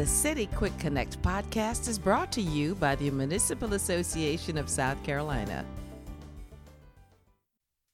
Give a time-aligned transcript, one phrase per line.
[0.00, 5.02] The City Quick Connect podcast is brought to you by the Municipal Association of South
[5.02, 5.62] Carolina.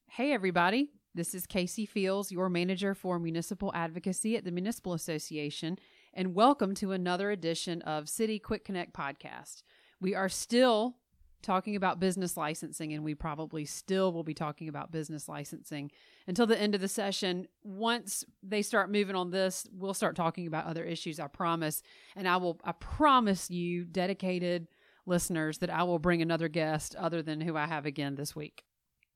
[0.05, 0.87] Hey, everybody.
[1.13, 5.77] This is Casey Fields, your manager for municipal advocacy at the Municipal Association,
[6.13, 9.63] and welcome to another edition of City Quick Connect podcast.
[9.99, 10.95] We are still
[11.41, 15.91] talking about business licensing, and we probably still will be talking about business licensing
[16.27, 17.47] until the end of the session.
[17.63, 21.81] Once they start moving on this, we'll start talking about other issues, I promise.
[22.15, 24.67] And I will, I promise you, dedicated
[25.05, 28.63] listeners, that I will bring another guest other than who I have again this week.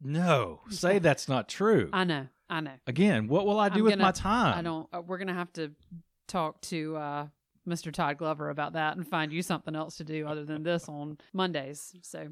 [0.01, 1.89] No, say that's not true.
[1.93, 2.71] I know, I know.
[2.87, 4.57] Again, what will I do I'm with gonna- my time?
[4.57, 5.71] I don't, uh, we're going to have to
[6.27, 7.27] talk to, uh,
[7.67, 7.91] Mr.
[7.91, 11.17] Todd Glover about that and find you something else to do other than this on
[11.33, 11.93] Mondays.
[12.01, 12.29] So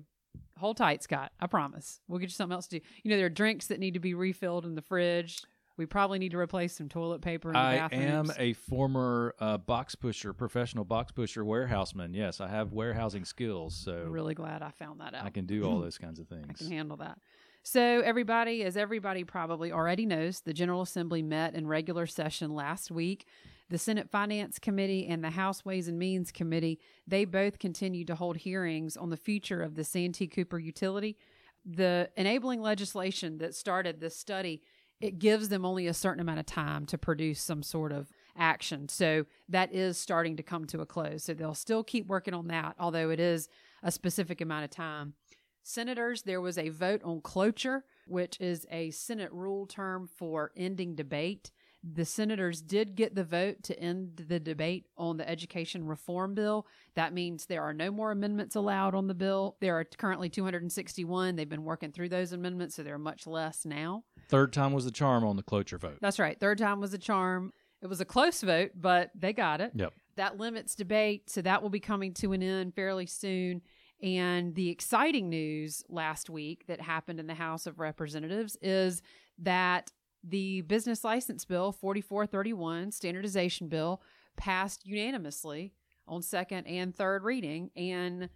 [0.57, 1.31] hold tight, Scott.
[1.39, 2.01] I promise.
[2.07, 2.85] We'll get you something else to do.
[3.03, 5.41] You know, there are drinks that need to be refilled in the fridge.
[5.77, 8.31] We probably need to replace some toilet paper in the I bathrooms.
[8.31, 12.13] am a former uh, box pusher, professional box pusher warehouseman.
[12.13, 15.23] Yes, I have warehousing skills, so I'm really glad I found that out.
[15.23, 16.47] I can do all those kinds of things.
[16.49, 17.17] I can handle that.
[17.63, 22.91] So, everybody, as everybody probably already knows, the General Assembly met in regular session last
[22.91, 23.25] week.
[23.69, 28.15] The Senate Finance Committee and the House Ways and Means Committee, they both continue to
[28.15, 31.17] hold hearings on the future of the Santee Cooper utility.
[31.63, 34.63] The enabling legislation that started this study,
[34.99, 38.89] it gives them only a certain amount of time to produce some sort of action.
[38.89, 41.23] So that is starting to come to a close.
[41.23, 43.49] So they'll still keep working on that, although it is
[43.83, 45.13] a specific amount of time.
[45.61, 50.95] Senators, there was a vote on cloture, which is a Senate rule term for ending
[50.95, 51.51] debate.
[51.81, 56.67] The senators did get the vote to end the debate on the education reform bill.
[56.95, 59.55] That means there are no more amendments allowed on the bill.
[59.61, 61.37] There are currently 261.
[61.37, 64.03] They've been working through those amendments, so there are much less now.
[64.27, 65.99] Third time was the charm on the cloture vote.
[66.01, 66.37] That's right.
[66.37, 67.53] Third time was the charm.
[67.81, 69.71] It was a close vote, but they got it.
[69.73, 69.93] Yep.
[70.17, 73.61] That limits debate, so that will be coming to an end fairly soon.
[74.01, 79.01] And the exciting news last week that happened in the House of Representatives is
[79.39, 79.91] that
[80.23, 84.01] the business license bill 4431 standardization bill
[84.35, 85.73] passed unanimously
[86.07, 88.29] on second and third reading and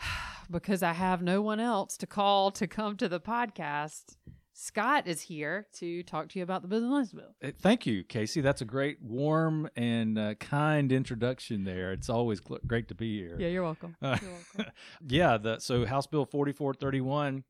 [0.50, 4.16] because I have no one else to call to come to the podcast
[4.58, 7.34] Scott is here to talk to you about the business license bill.
[7.44, 8.40] Uh, Thank you, Casey.
[8.40, 11.92] That's a great, warm, and uh, kind introduction there.
[11.92, 13.36] It's always gl- great to be here.
[13.38, 13.96] Yeah, you're welcome.
[14.00, 14.72] Uh, You're welcome.
[15.08, 17.44] yeah, the so House Bill 4431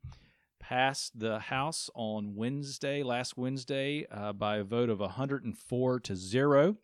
[0.70, 6.76] passed the House on Wednesday, last Wednesday, uh, by a vote of 104 to 0.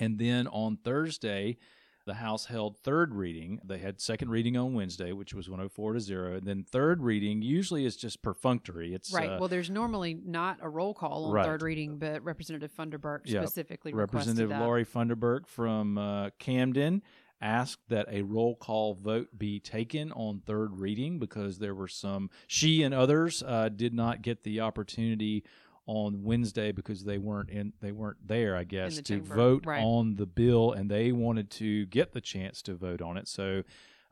[0.00, 1.58] And then on Thursday,
[2.06, 3.60] the House held third reading.
[3.64, 6.34] They had second reading on Wednesday, which was 104 to 0.
[6.36, 8.94] And then third reading usually is just perfunctory.
[8.94, 9.30] It's right.
[9.30, 11.44] uh, well, there's normally not a roll call on Right.
[11.46, 13.42] third reading, but Representative Funderburk Yeah.
[13.42, 14.50] specifically Representative.
[14.50, 17.02] Laurie Funderburk from uh, Camden
[17.40, 22.30] asked that a roll call vote be taken on third reading because there were some
[22.46, 25.44] she and others uh, did not get the opportunity
[25.86, 29.66] on Wednesday because they weren't in they weren't there I guess the to chamber, vote
[29.66, 29.82] right.
[29.82, 33.62] on the bill and they wanted to get the chance to vote on it so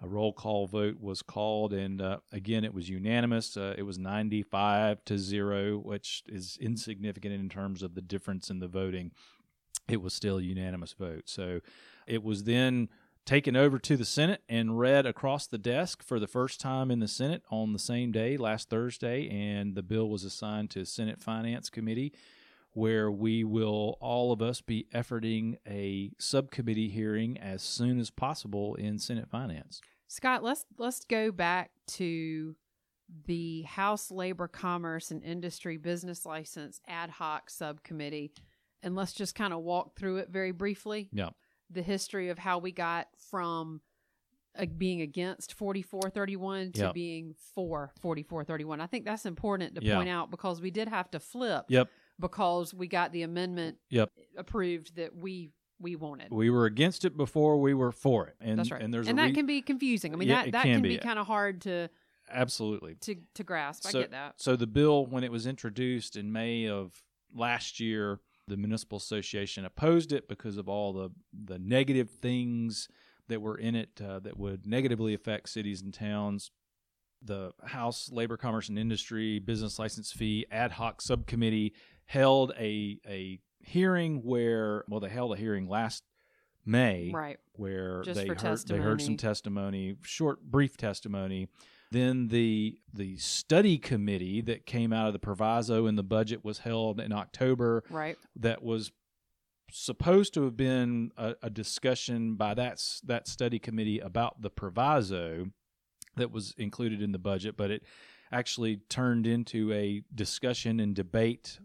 [0.02, 3.98] a roll call vote was called and uh, again it was unanimous uh, it was
[3.98, 9.10] 95 to 0 which is insignificant in terms of the difference in the voting
[9.88, 11.24] it was still a unanimous vote.
[11.26, 11.60] So
[12.06, 12.88] it was then
[13.26, 17.00] taken over to the Senate and read across the desk for the first time in
[17.00, 21.20] the Senate on the same day, last Thursday, and the bill was assigned to Senate
[21.20, 22.14] Finance Committee.
[22.72, 28.74] Where we will all of us be efforting a subcommittee hearing as soon as possible
[28.74, 29.80] in Senate Finance.
[30.08, 32.54] Scott, let's let's go back to
[33.24, 38.32] the House Labor, Commerce, and Industry Business License Ad Hoc Subcommittee,
[38.82, 41.08] and let's just kind of walk through it very briefly.
[41.12, 41.30] Yeah.
[41.70, 43.80] The history of how we got from
[44.58, 46.94] uh, being against 4431 to Yep.
[46.94, 48.80] being for 4431.
[48.80, 49.96] I think that's important to Yeah.
[49.96, 51.90] point out because we did have to flip Yep.
[52.18, 54.12] because we got the amendment Yep.
[54.36, 56.32] approved that we we wanted.
[56.32, 58.36] We were against it before we were for it.
[58.40, 58.80] And That's right.
[58.80, 60.14] and there's and that re- can be confusing.
[60.14, 60.88] I mean, Yeah, that, that can can be.
[60.88, 61.90] be kind of hard to
[62.30, 62.94] absolutely.
[63.02, 63.86] to to grasp.
[63.86, 64.40] I get that.
[64.40, 67.02] So the bill, when it was introduced in May of
[67.34, 72.88] last year, the municipal association opposed it because of all the the negative things
[73.28, 76.50] that were in it uh, that would negatively affect cities and towns.
[77.22, 83.40] The House Labor, Commerce, and Industry Business License Fee Ad Hoc Subcommittee held a a
[83.60, 86.04] hearing where well they held a hearing last
[86.66, 87.38] May Right.
[87.52, 89.92] where Just they heard they heard some testimony.
[89.92, 91.48] testimony, short, brief testimony.
[91.92, 96.58] Then the the study committee that came out of the proviso in the budget was
[96.58, 97.84] held in October.
[97.88, 98.16] Right.
[98.34, 98.90] That was
[99.70, 105.46] supposed to have been a, a discussion by that that study committee about the proviso
[106.16, 107.84] that was included in the budget, but it
[108.32, 111.60] actually turned into a discussion and debate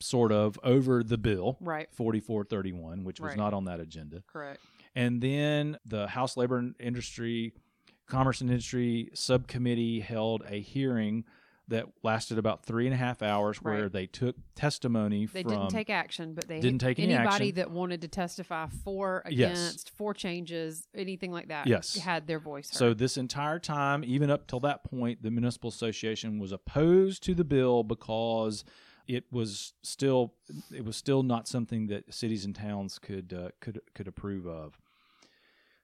[0.00, 1.88] sort of over the bill Right.
[1.92, 3.36] 4431 which was Right.
[3.38, 4.60] not on that agenda Correct.
[4.94, 7.54] and then the house labor and industry
[8.06, 11.24] commerce and industry subcommittee held a hearing
[11.68, 13.92] that lasted about three and a half hours where Right.
[13.92, 17.70] they took testimony They from didn't take action, but they Didn't take any anybody that
[17.70, 19.58] wanted to testify for, Yes.
[19.70, 21.66] against, for changes, anything like that.
[21.66, 21.96] Yes.
[21.96, 22.76] had their voice heard.
[22.76, 27.34] So this entire time, even up till that point, the municipal association was opposed to
[27.34, 28.62] the bill because
[29.06, 30.34] it was still
[30.72, 34.78] it was still not something that cities and towns could uh, could could approve of.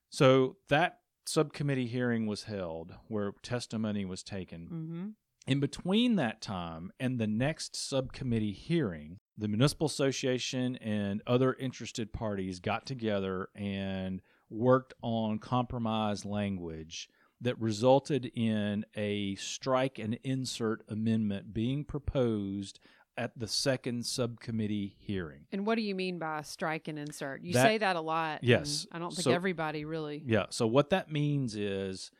[0.08, 4.66] So that subcommittee hearing was held where testimony was taken.
[4.66, 5.08] hmm
[5.46, 12.12] In between that time and the next subcommittee hearing, the municipal association and other interested
[12.12, 14.20] parties got together and
[14.50, 17.08] worked on compromise language
[17.40, 22.80] that resulted in a strike and insert amendment being proposed
[23.20, 25.42] at the second subcommittee hearing.
[25.52, 27.42] And what do you mean by strike and insert?
[27.42, 28.42] You That- say that a lot.
[28.42, 28.86] Yes.
[28.90, 30.22] I don't think So- everybody really.
[30.24, 30.46] Yeah.
[30.48, 32.10] So what that means is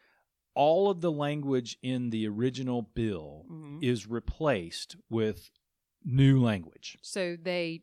[0.55, 3.83] all of the language in the original bill Mhm.
[3.83, 5.51] is replaced with
[6.05, 6.99] new language.
[7.03, 7.83] So they,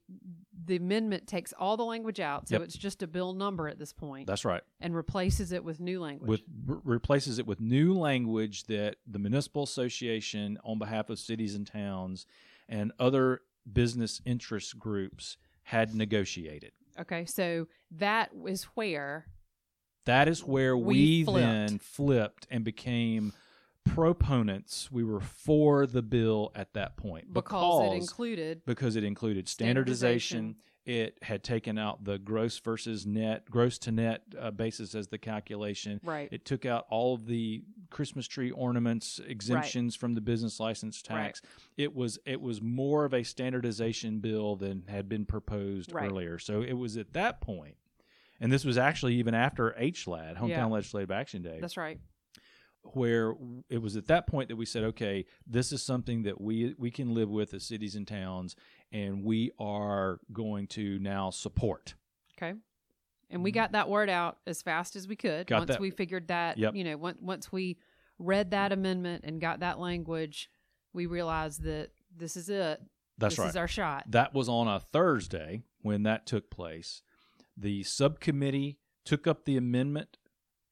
[0.66, 2.62] the amendment takes all the language out, so Yep.
[2.64, 4.64] it's just a bill number at this point, That's right.
[4.80, 6.28] and replaces it with new language.
[6.28, 11.54] With re- replaces it with new language that the municipal association on behalf of cities
[11.56, 12.26] and towns
[12.70, 13.42] and other
[13.72, 16.72] business interest groups had negotiated.
[17.00, 19.26] okay, so that is where
[20.06, 21.38] That is where we, We flipped.
[21.46, 23.34] then flipped and became
[23.86, 24.92] proponents.
[24.92, 30.56] We were for the bill at that point because, it included because it included standardization.
[30.86, 35.18] It had taken out the gross versus net, gross to net uh, basis as the
[35.18, 36.00] calculation.
[36.04, 36.30] right.
[36.32, 41.42] It took out all of the Christmas tree ornaments exemptions from the business license tax.
[41.78, 46.10] It was it was more of a standardization bill than had been proposed Right.
[46.10, 46.40] earlier.
[46.40, 47.78] So it was at that point,
[48.40, 50.66] and this was actually even after HLAD, Hometown Yeah.
[50.66, 52.00] Legislative Action Day, That's right.
[52.94, 53.34] where
[53.70, 56.92] it was at that point that we said, okay, this is something that we we
[56.92, 58.56] can live with as cities and towns,
[58.92, 61.96] and we are going to now support.
[62.38, 62.58] Okay.
[63.30, 65.54] And we got that word out as fast as we could Mm-hmm.
[65.54, 66.76] Got once that- we figured that, Yep.
[66.76, 67.78] you know, once, once we
[68.20, 70.50] read that amendment and got that language,
[70.94, 72.82] we realized that this is it.
[73.18, 73.50] That's this right.
[73.50, 74.06] is our shot.
[74.10, 77.02] That was on a Thursday when that took place.
[77.56, 80.18] The subcommittee took up the amendment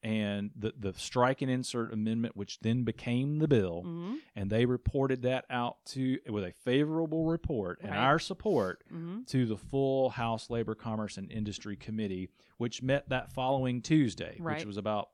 [0.06, 4.64] and the, the strike and insert amendment, which then became the bill, hmm and they
[4.66, 10.10] reported that out to with a favorable report and our support hmm to the full
[10.10, 14.58] House Labor, Commerce, and Industry Committee, which met that following Tuesday, Right.
[14.58, 15.08] which was about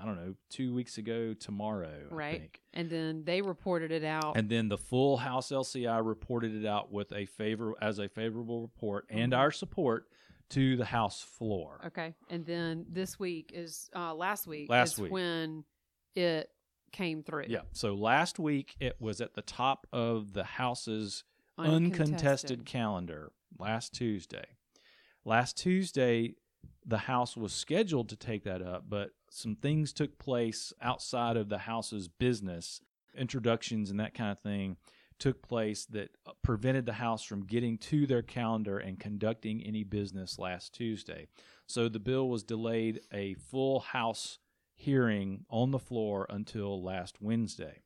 [0.00, 2.58] I don't know two weeks ago tomorrow, I Right.
[2.72, 4.36] And then they reported it out.
[4.36, 8.62] And then the full House LCI reported it out with a favor as a favorable
[8.62, 9.38] report and Mhm.
[9.38, 10.08] our support
[10.50, 11.80] to the House floor.
[11.86, 12.14] okay.
[12.28, 15.12] And then this week is, uh, last week Last is week.
[15.12, 15.64] when
[16.14, 16.50] it
[16.92, 17.44] came through.
[17.48, 17.60] Yeah.
[17.72, 21.24] So last week it was at the top of the House's
[21.58, 24.44] uncontested calendar last Tuesday.
[25.24, 26.34] Last Tuesday,
[26.84, 31.48] the House was scheduled to take that up, but some things took place outside of
[31.48, 32.80] the House's business,
[33.14, 34.76] introductions and that kind of thing
[35.20, 39.84] took place that uh, prevented the House from getting to their calendar and conducting any
[39.84, 41.28] business last Tuesday.
[41.66, 44.38] So the bill was delayed a full House
[44.74, 47.82] hearing on the floor until last Wednesday.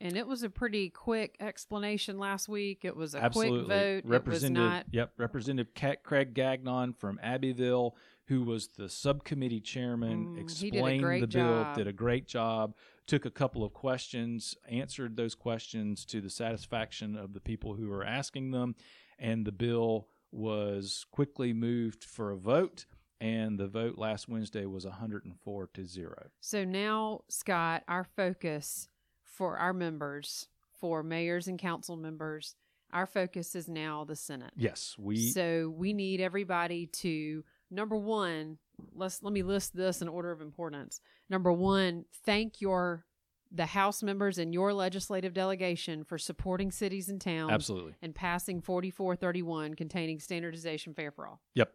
[0.00, 2.84] And it was a pretty quick explanation last week.
[2.84, 3.64] It was a Absolutely.
[3.64, 4.02] quick vote.
[4.04, 4.86] Representative, not.
[4.90, 7.96] yep, Representative Craig Gagnon from Abbeville,
[8.28, 11.76] who was the subcommittee chairman, Mm, he did a explained the bill, job.
[11.76, 12.74] did a great job,
[13.06, 17.88] took a couple of questions, answered those questions to the satisfaction of the people who
[17.88, 18.74] were asking them,
[19.18, 22.86] and the bill was quickly moved for a vote.
[23.18, 26.28] And the vote last Wednesday was 104 to zero.
[26.40, 28.88] So now, Scott, our focus
[29.22, 32.56] for our members, for mayors and council members,
[32.92, 34.52] our focus is now the Senate.
[34.54, 38.58] Yes, we so we need everybody to number one.
[38.94, 41.00] Let's let me list this in order of importance.
[41.30, 43.04] Number one, thank your
[43.52, 47.94] the House members and your legislative delegation for supporting cities and towns absolutely.
[48.02, 51.40] and passing 4431 containing standardization fair for all.
[51.54, 51.72] Yep.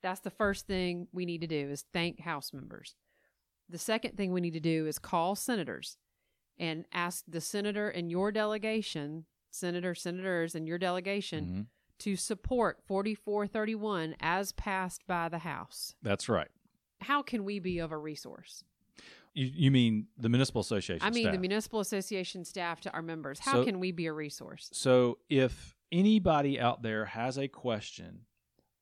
[0.00, 2.94] That's the first thing we need to do is thank House members.
[3.68, 5.98] The second thing we need to do is call senators
[6.56, 11.66] and ask the senator and your delegation, senator, senators, and your delegation Mhm.
[11.98, 15.94] To support 4431 as passed by the House.
[16.02, 16.48] That's right.
[17.00, 18.64] How can we be of a resource?
[19.34, 21.06] You, you mean the municipal association?
[21.06, 21.34] I mean, staff.
[21.34, 23.38] the municipal association staff to our members.
[23.40, 24.68] How So- can we be a resource?
[24.72, 28.22] So if anybody out there has a question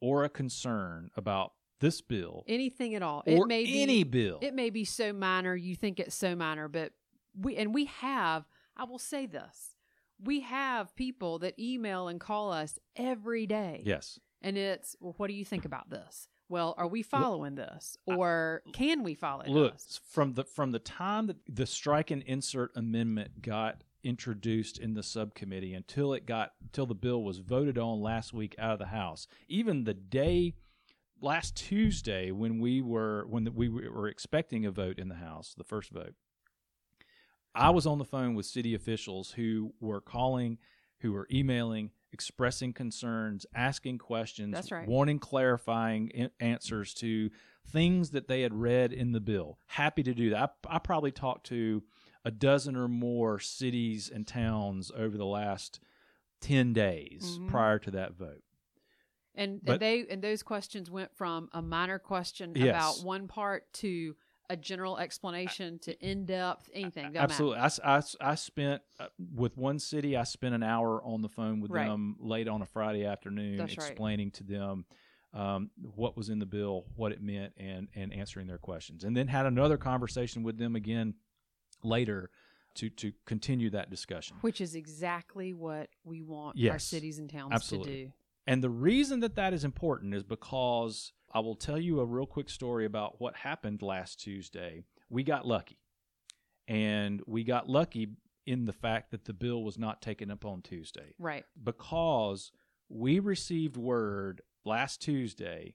[0.01, 3.23] or a concern about this bill Anything at all.
[3.27, 6.35] or it may be any bill, it may be so minor you think it's so
[6.35, 6.93] minor but
[7.39, 8.45] we and we have
[8.79, 9.76] i will say this
[10.23, 13.83] we have people that email and call us every day.
[13.85, 16.29] Yes, and it's well what do you think about this?
[16.49, 17.97] Well are we following this?
[18.07, 22.23] Or can we follow look this from the from the time that the strike and
[22.23, 27.77] insert amendment got introduced in the subcommittee until it got until the bill was voted
[27.77, 30.55] on last week out of the house even the day
[31.21, 35.65] last tuesday when we were when we were expecting a vote in the house the
[35.65, 36.15] first vote
[37.57, 40.59] i was on the phone with city officials who were calling
[41.01, 44.87] who were emailing expressing concerns asking questions That's right.
[44.89, 47.31] wanting clarifying answers to
[47.69, 51.11] things that they had read in the bill happy to do that I, I probably
[51.13, 51.83] talked to
[52.25, 55.81] a dozen or more cities and towns over the last
[56.41, 57.49] 10 days Mhm.
[57.49, 58.43] prior to that vote
[59.35, 62.69] and, But- and they and those questions went from a minor question Yes.
[62.71, 64.17] about one part to
[64.49, 67.59] a general explanation to in-depth anything Doesn't Absolutely.
[68.21, 70.17] I, spent uh, with one city.
[70.17, 71.87] I spent an hour on the phone with Right.
[71.87, 73.89] them late on a Friday afternoon, That's right.
[73.89, 74.85] explaining to them
[75.33, 79.05] um, what was in the bill, what it meant, and and answering their questions.
[79.05, 81.15] And then had another conversation with them again
[81.83, 82.31] later
[82.77, 84.37] to to continue that discussion.
[84.41, 87.93] which is exactly what we want our cities and towns Absolutely.
[87.93, 88.13] to do
[88.47, 92.27] And the reason that that is important is because I will tell you a real
[92.27, 94.85] quick story about what happened last Tuesday.
[95.11, 95.79] We got lucky.
[96.69, 98.09] And we got lucky
[98.47, 102.53] in the fact that the bill was not taken up on Tuesday right because
[102.89, 105.75] we received word last Tuesday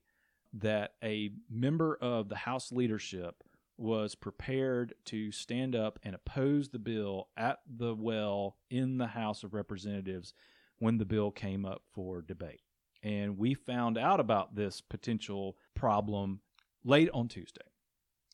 [0.53, 3.43] that a member of the House leadership
[3.77, 9.43] was prepared to stand up and oppose the bill at the well in the House
[9.43, 10.33] of Representatives
[10.77, 12.61] when the bill came up for debate.
[13.03, 16.41] And we found out about this potential problem
[16.83, 17.61] late on Tuesday.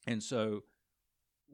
[0.06, 0.64] And so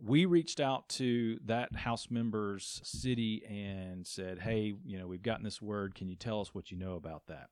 [0.02, 5.44] we reached out to that House member's city and said, Hey, you know, we've gotten
[5.44, 5.96] this word.
[5.96, 7.50] Can you tell us what you know about that?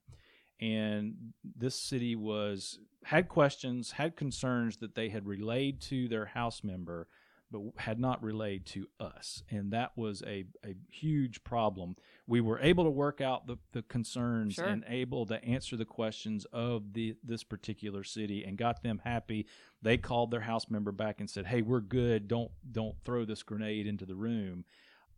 [0.59, 6.63] And this city was had questions, had concerns that they had relayed to their House
[6.63, 7.07] member,
[7.51, 9.43] but had not relayed to us.
[9.49, 11.95] And that was a, a huge problem.
[12.27, 14.65] We were able to work out the, the concerns Sure.
[14.65, 19.47] and able to answer the questions of the this particular city and got them happy.
[19.81, 22.27] They called their house member back and said, "Hey, we're good.
[22.27, 24.63] Don't don't throw this grenade into the room."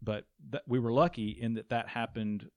[0.02, 2.50] But that, we were lucky in that that happened,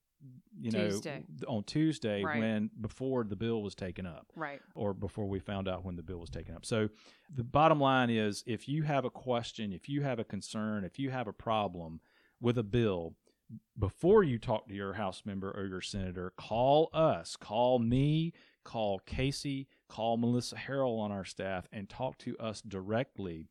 [0.58, 1.22] you know, Tuesday.
[1.46, 2.38] on Tuesday Right.
[2.40, 6.02] when before the bill was taken up right or before we found out when the
[6.02, 6.64] bill was taken up.
[6.64, 6.88] So
[7.34, 10.98] the bottom line is if you have a question, if you have a concern, if
[10.98, 12.00] you have a problem
[12.40, 13.14] with a bill,
[13.78, 18.32] before you talk to your House member or your senator, call us, call me,
[18.64, 23.46] call Casey, call Melissa Harrell on our staff, and talk to us directly.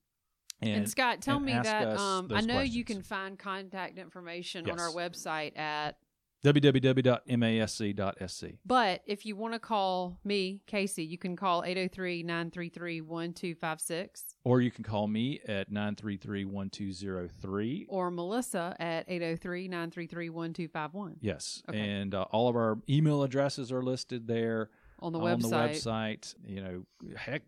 [0.61, 4.69] and, And, scott tell and me that um, i know you can find contact information
[4.69, 5.97] on our website at
[6.45, 8.45] www.masc.sc.
[8.65, 14.07] but if you want to call me casey you can call 803-933-1256
[14.43, 17.85] Or you can call me at 933 1203.
[17.89, 21.63] or melissa at 803-933-1251 Yes.
[21.69, 21.79] Okay.
[21.79, 24.69] And uh, all of our email addresses are listed there.
[24.99, 25.45] on the website.
[25.45, 26.35] on website the website.
[26.45, 26.85] You know,
[27.17, 27.41] heck,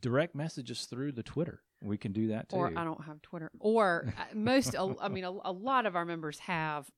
[0.00, 1.60] direct messages through the Twitter.
[1.82, 2.56] We can do that too.
[2.56, 3.50] or I don't have Twitter.
[3.60, 6.90] Or uh, most, I mean, a, a lot of our members have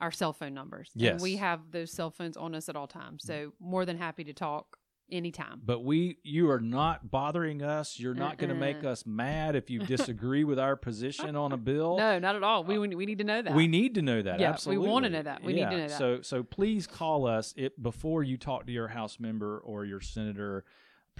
[0.00, 0.90] our cell phone numbers.
[0.94, 1.12] Yes.
[1.12, 3.22] And we have those cell phones on us at all times.
[3.24, 4.76] So more than happy to talk
[5.12, 5.60] anytime.
[5.64, 7.98] but we, you are not bothering us.
[7.98, 8.92] You're not going to make Uh-uh.
[8.92, 11.96] us mad if you disagree with our position on a bill.
[11.98, 12.60] No, not at all.
[12.60, 13.54] Uh, we we need to know that.
[13.54, 14.38] We need to know that.
[14.38, 15.42] Yeah, we wanna know that.
[15.42, 15.98] We need to know that.
[15.98, 20.00] So, so please call us it before you talk to your House member or your
[20.00, 20.64] senator,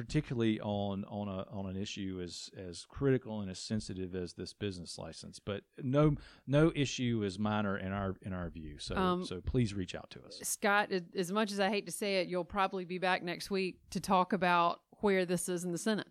[0.00, 4.52] particularly on on a on an issue as as critical and as sensitive as this
[4.52, 5.38] business license.
[5.38, 6.14] But no
[6.46, 8.78] no issue is minor in our in our view.
[8.78, 10.38] So Um, so please reach out to us.
[10.42, 13.78] Scott, as- much as I hate to say it, you'll probably be back next week
[13.90, 16.08] to talk about where this is in the Senate.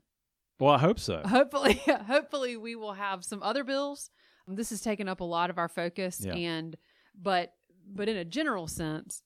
[0.60, 1.22] Well, I hope so.
[1.25, 1.74] hopefully
[2.08, 4.10] hopefully we will have some other bills
[4.51, 6.34] this has taken up a lot of our focus Yeah.
[6.34, 6.75] and
[7.13, 7.53] but
[7.88, 9.22] but in a general sense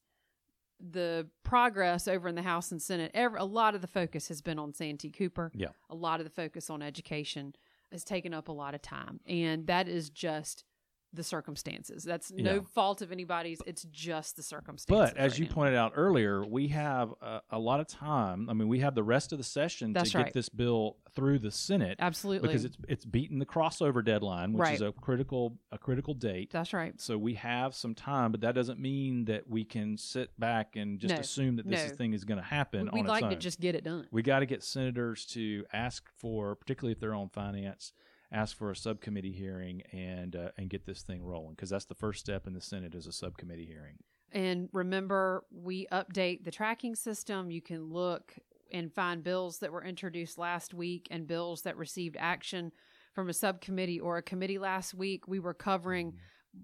[0.91, 4.41] the progress over in the house and senate every, a lot of the focus has
[4.41, 5.69] been on santee cooper Yeah.
[5.89, 7.55] a lot of the focus on education
[7.91, 10.65] has taken up a lot of time and that is just
[11.13, 12.03] the circumstances.
[12.03, 13.59] That's no fault of anybody's.
[13.65, 15.13] It's just the circumstances.
[15.13, 15.51] But as right you now.
[15.53, 18.49] pointed out earlier, we have a, a lot of time.
[18.49, 20.25] I mean, we have the rest of the session That's to right.
[20.25, 24.69] get this bill through the Senate absolutely, because it's it's beaten the crossover deadline, which
[24.71, 26.49] is a critical a critical date.
[26.51, 26.99] that's right.
[26.99, 30.99] So we have some time, but that doesn't mean that we can sit back and
[30.99, 31.95] just No, assume that this no.
[31.95, 34.07] thing is going to happen We'd on like to just get it done.
[34.11, 37.93] we got to get senators to ask for, particularly if they're on finance,
[38.33, 41.95] ask for a subcommittee hearing and uh, and get this thing rolling because that's the
[41.95, 43.95] first step in the Senate is a subcommittee hearing.
[44.31, 47.51] And remember, we update the tracking system.
[47.51, 48.33] You can look
[48.71, 52.71] and find bills that were introduced last week and bills that received action
[53.13, 55.27] from a subcommittee or a committee last week.
[55.27, 56.15] We were covering,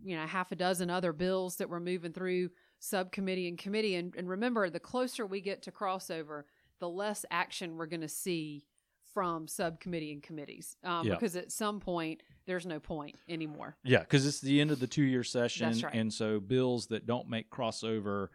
[0.04, 2.50] you know, half a dozen other bills that were moving through
[2.80, 3.94] subcommittee and committee.
[3.96, 6.44] And, and remember, the closer we get to crossover,
[6.80, 8.66] the less action we're going to see
[9.14, 10.78] from subcommittee and committees.
[10.84, 11.16] Um, Yeah.
[11.16, 13.78] Because at some point, there's no point anymore.
[13.84, 15.94] Yeah, because it's the end of the two-year session, That's right.
[15.94, 18.30] and so bills that don't make crossover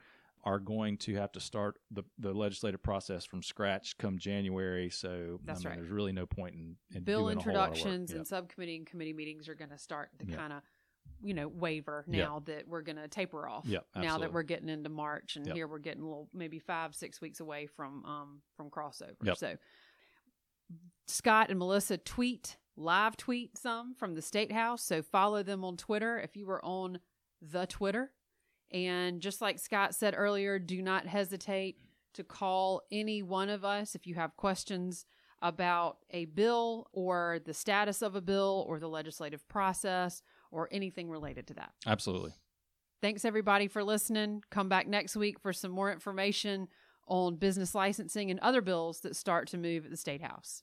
[0.44, 4.90] are going to have to start the, the legislative process from scratch come January.
[4.90, 5.08] So
[5.48, 5.76] I mean, right.
[5.76, 7.76] there's really no point in, in bill doing a whole lot of work.
[7.78, 8.16] introductions Yeah.
[8.18, 10.36] and subcommittee and committee meetings are going to start to Yeah.
[10.36, 10.62] kind of
[11.22, 12.24] you know waver Yeah.
[12.24, 15.46] now that we're going to taper off Yeah, now that we're getting into march and
[15.46, 15.56] Yep.
[15.56, 19.36] here we're getting a little maybe five six weeks away from um from crossover Yep.
[19.38, 19.56] so
[21.06, 25.76] scott and melissa tweet live tweet some from the state house so follow them on
[25.76, 26.99] twitter if you were on
[27.40, 28.11] the twitter
[28.73, 31.76] and just like scott said earlier do not hesitate
[32.14, 35.06] to call any one of us if you have questions
[35.44, 41.11] about a bill or the status of a bill or the legislative process or anything
[41.11, 41.73] related to that.
[41.87, 42.33] Absolutely.
[43.02, 44.42] Thanks everybody for listening.
[44.50, 46.68] Come back next week for some more information
[47.06, 50.62] on business licensing and other bills that start to move at the State House.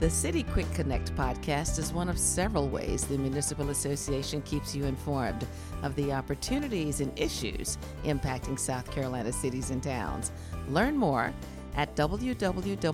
[0.00, 4.84] The City Quick Connect podcast is one of several ways the Municipal Association keeps you
[4.84, 5.46] informed
[5.82, 10.32] of the opportunities and issues impacting South Carolina cities and towns.
[10.68, 11.32] Learn more
[11.76, 12.84] at www.masc.sc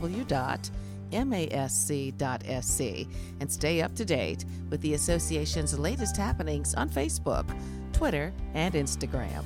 [3.41, 7.47] and stay up to date with the association's latest happenings on Facebook,
[7.93, 9.43] Twitter, and Instagram.